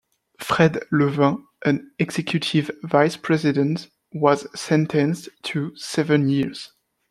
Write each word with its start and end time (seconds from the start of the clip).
Fred 0.39 0.83
Levin, 0.91 1.45
an 1.63 1.91
executive 1.99 2.71
vice 2.81 3.15
president, 3.15 3.87
was 4.11 4.47
sentenced 4.59 5.29
to 5.43 5.75
seven 5.77 6.27
years. 6.27 6.71